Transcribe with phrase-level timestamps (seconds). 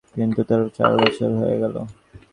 [0.15, 0.41] কিন্তু
[0.77, 1.75] চার বছর হয়ে গেল।